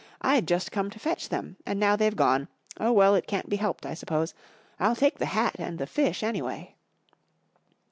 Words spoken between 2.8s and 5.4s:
well, it can't be helped, I suppose. I'll take the